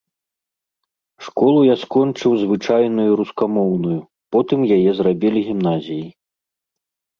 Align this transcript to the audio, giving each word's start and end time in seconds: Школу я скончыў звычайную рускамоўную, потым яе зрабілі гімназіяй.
Школу 1.25 1.59
я 1.67 1.75
скончыў 1.83 2.31
звычайную 2.45 3.11
рускамоўную, 3.21 3.99
потым 4.37 4.59
яе 4.79 4.91
зрабілі 5.03 5.47
гімназіяй. 5.53 6.05